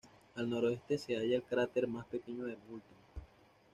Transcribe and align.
Al 0.33 0.49
noroeste 0.49 0.97
se 0.97 1.15
halla 1.15 1.35
el 1.35 1.43
cráter 1.43 1.85
más 1.87 2.07
pequeño 2.07 2.41
Moulton. 2.67 2.97